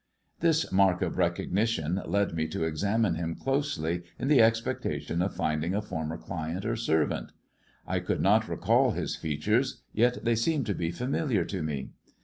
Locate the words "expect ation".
4.39-5.21